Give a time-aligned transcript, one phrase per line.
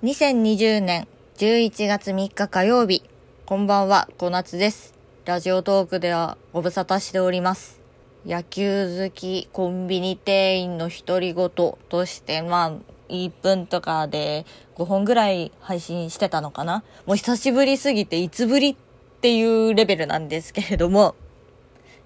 [0.00, 3.02] 2020年11月3日火曜日、
[3.44, 4.94] こんばんは、小夏です。
[5.24, 7.80] ラジオトークではご無沙汰しております。
[8.24, 12.72] 野球好きコンビニ店員の独り言として、まあ、
[13.08, 18.76] 1分とかで5本ぐらい配信してたのかなもう久しぶりすぎていつぶりっ
[19.20, 21.16] ていうレベルなんですけれども、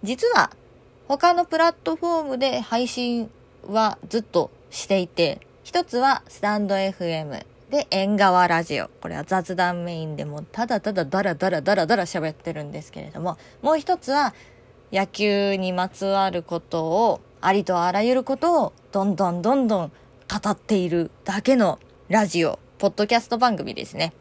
[0.02, 0.50] 実は
[1.08, 3.30] 他のプラットフォームで配信
[3.66, 8.90] はずっとしていて、一つはスタンド FM で縁側ラジオ。
[9.00, 14.34] これは雑談メインでもただただダラダラダラダラ喋ってるんですけれども、もう一つは
[14.92, 21.78] 野球にまつわることを、ありとあらゆることをどんどんどんどん語っているだけの
[22.10, 24.12] ラジオ、ポッドキャスト番組ですね。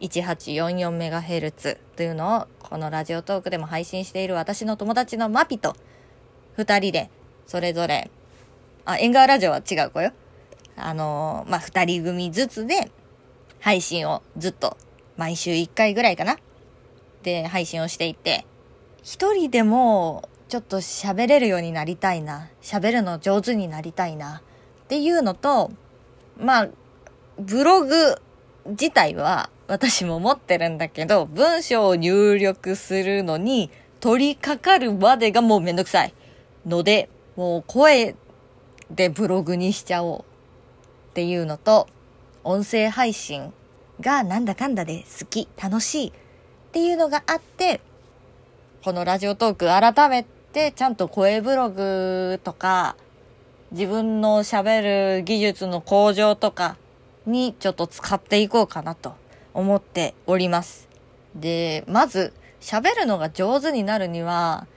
[0.00, 5.76] 1844MHz というのをこのラジオトークでも配信している私の友達のマピと
[6.56, 7.08] 二人で
[7.46, 8.10] それぞれ、
[8.84, 10.10] あ、縁側ラジオは違う子よ。
[10.86, 12.90] あのーまあ、二人組ずつで
[13.60, 14.76] 配信をずっと
[15.16, 16.36] 毎週一回ぐらいかな。
[17.22, 18.46] で配信をしていて、
[19.02, 24.42] 一人でもちょっと喋れるようになりたいな、喋るの上手になりたいな。
[24.84, 25.70] っていうのと、
[26.38, 26.68] まあ、
[27.38, 28.20] ブログ
[28.66, 36.14] 自体は私も持ってるんだけど、文章を入力するのに取り掛かるまでがもうめんどくさい
[36.66, 38.16] ので、もう声
[38.90, 40.29] でブログにしちゃおう。
[41.10, 41.88] っていうのと、
[42.44, 43.52] 音声配信
[44.00, 46.12] がなんだかんだで好き、楽しいっ
[46.72, 47.80] ていうのがあって、
[48.84, 50.22] このラジオトーク改め
[50.52, 52.96] てちゃんと声ブログとか、
[53.72, 56.76] 自分の喋る技術の向上とか
[57.26, 59.14] にちょっと使っていこうかなと
[59.52, 60.88] 思っております。
[61.34, 64.68] で、まず喋るのが上手になるには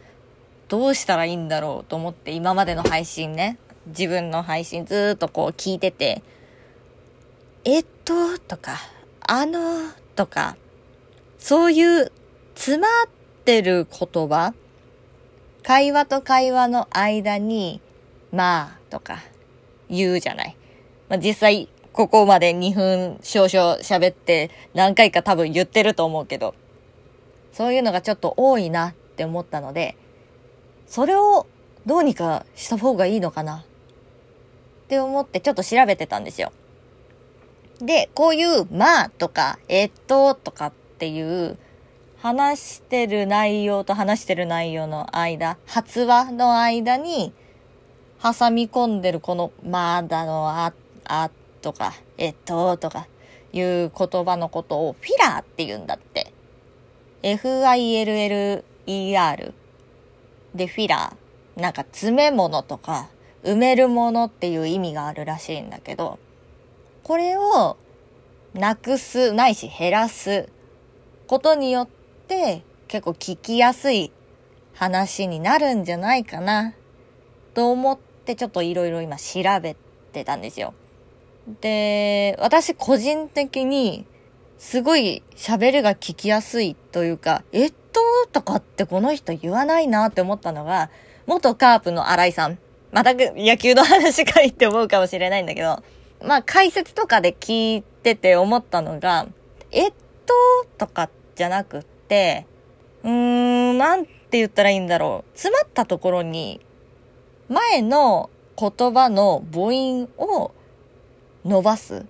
[0.67, 6.23] どうしたらいいんだろうと思って今までの配信ね、自分の配信ずっとこう聞いてて、
[7.66, 8.38] えっと？
[8.39, 8.78] とか、
[9.22, 9.92] あの？
[10.16, 10.58] とか、
[11.38, 12.11] そういう
[12.56, 13.09] 詰まっ
[13.45, 14.54] てる言葉、
[15.64, 17.82] 会話と会話の間に、
[18.32, 19.20] まあとか
[19.89, 20.55] 言うじゃない。
[21.10, 26.55] まあ、実際、ここまで2分少々喋って何回か多分言ってると思うけど、
[27.52, 29.95] そういうのがちょっと多いなって思ったので、
[30.88, 31.45] それを
[31.86, 33.64] どうにかした方がいいのかな
[34.93, 36.52] って思ってちょっと調べてたんですよ。
[37.80, 41.58] で、こういう、まあとか、えっととかっていう、
[42.20, 47.33] 話してる内容と話してる内容の間、発話の間に、
[48.21, 50.73] 挟み込んでるこの、まあだの、あ、
[51.05, 53.08] あとか、えっととか
[53.52, 56.32] いう言葉のことをフィラーって言うんだって。
[57.23, 58.64] F-I-L-L-E-R
[60.53, 61.59] でフィラー。
[61.59, 63.09] なんか詰め物とか
[63.43, 66.20] 埋めるものっていう意味があるらしいんだけど、
[67.04, 67.77] これを
[68.54, 70.49] なくすないし減らす
[71.27, 71.87] ことによっ
[72.27, 74.11] て結構聞きやすい
[74.73, 76.73] 話になるんじゃないかな
[77.53, 79.76] と思ってちょっといろいろ今調べ
[80.11, 80.73] てたんですよ。
[81.61, 84.05] で、私個人的に
[84.58, 87.76] すごい喋りが聞きやすいというか、えっと？
[88.32, 90.89] とかってこの人言わないなって思ったのが、
[91.27, 92.58] 元カープの新井さん。
[92.93, 95.83] また野球の話かいって思うかもしれないんだけど、
[96.23, 99.27] まあ解説とかで聞いてて思ったのが、
[99.71, 99.93] えっ
[100.26, 100.33] と
[100.77, 102.45] とかじゃなくって、
[103.03, 105.37] うーん、なんて言ったらいいんだろう。
[105.37, 106.61] 詰まったところに、
[107.49, 110.52] 前の言葉の母音を
[111.43, 112.05] 伸ばす。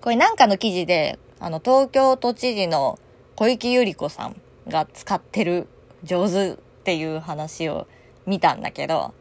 [0.00, 2.98] これなんかの記事で、あの、東京都知事の
[3.36, 5.68] 小池百合子さんが使ってる
[6.02, 7.86] 上手っていう話を
[8.26, 9.14] 見たんだけど、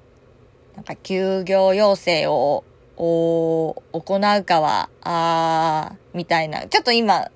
[0.80, 2.64] なんか休業要請を
[2.96, 6.68] 行うかは、あー、みたいな。
[6.68, 7.30] ちょっと今、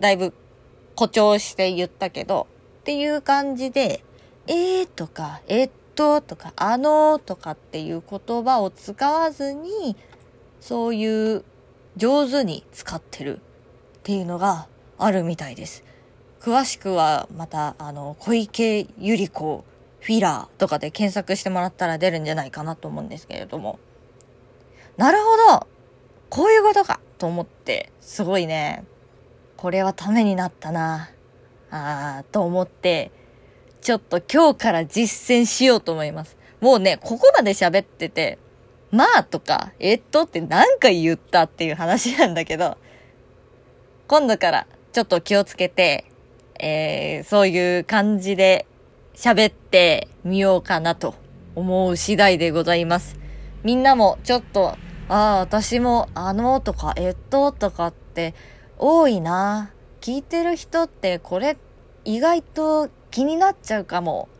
[0.00, 0.34] だいぶ
[0.96, 2.46] 誇張して言ったけど、
[2.80, 4.04] っていう感じで、
[4.48, 9.96] えーとか、えっととか、あのーとかっていう言葉を使わずに、
[10.60, 11.42] そういう
[11.96, 13.40] 上手に使ってるっ
[14.02, 14.68] ていうのが
[14.98, 15.84] あるみたいです。
[16.38, 19.64] 詳しくはまた、あの、小池百合子
[20.00, 23.78] フィラーとかで検索してもらったら出るんじゃないかなと思うんですけれども。
[24.96, 25.66] なるほど
[26.28, 28.84] こういうことかと思って、すごいね、
[29.56, 31.10] これはためになったな
[31.70, 33.10] あーと思って、
[33.80, 36.36] ちょっと今日から実践しようと思います。
[36.60, 38.38] もうね、ここまで喋ってて、
[38.90, 42.78] まあとか、えっとって何回言ったっていう話なんだけど、
[44.06, 46.04] 今度からちょっと気をつけて、
[46.58, 48.66] えー、そういう感じで
[49.20, 51.14] 喋ってみようかなと
[51.54, 53.18] 思う次第でございます。
[53.62, 54.76] みんなもちょっとあ
[55.10, 58.34] あ、私もあのとかえっととかって
[58.78, 59.72] 多いな。
[60.00, 61.58] 聞いてる人ってこれ
[62.06, 64.30] 意外と気になっちゃうかも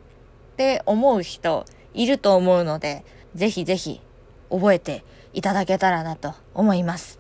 [0.54, 3.04] って思う人いると思うので、
[3.34, 4.00] ぜひぜひ
[4.48, 5.04] 覚えて
[5.34, 7.18] いただけたらなと思います。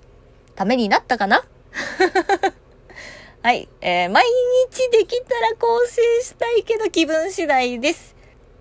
[0.54, 1.44] ためになったかな？
[3.42, 3.70] はい。
[3.80, 4.22] えー、毎
[4.70, 8.14] 日できたら更新したいけど気分次第です。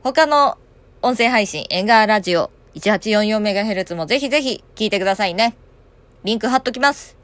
[0.03, 0.57] 他の
[1.01, 5.57] 音声配信、エンガーラジオ 1844MHz もぜひぜひ聞いてくださいね。
[6.23, 7.17] リンク貼っときます。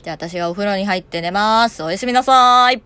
[0.00, 1.82] じゃあ私はお風呂に入って寝ます。
[1.82, 2.82] おやすみなさーい。